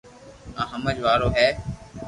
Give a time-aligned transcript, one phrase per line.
[0.59, 1.47] آ ھمج وارو ھي